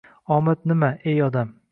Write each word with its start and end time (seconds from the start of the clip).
—Omad 0.35 0.63
nima, 0.71 0.89
ey 1.11 1.21
odam? 1.27 1.53